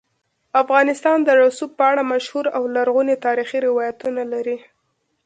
[0.61, 4.57] افغانستان د رسوب په اړه مشهور او لرغوني تاریخی روایتونه لري.